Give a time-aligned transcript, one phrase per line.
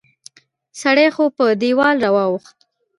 [0.81, 2.57] سړی خو په دیوال را واوښت